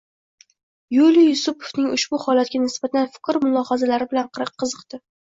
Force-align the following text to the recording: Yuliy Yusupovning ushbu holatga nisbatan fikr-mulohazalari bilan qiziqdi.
Yuliy 0.93 1.25
Yusupovning 1.31 1.91
ushbu 1.97 2.19
holatga 2.23 2.61
nisbatan 2.63 3.05
fikr-mulohazalari 3.17 4.09
bilan 4.15 4.33
qiziqdi. 4.65 5.01